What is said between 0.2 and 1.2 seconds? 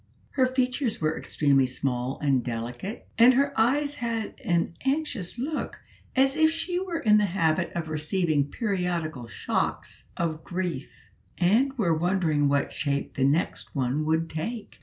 Her features were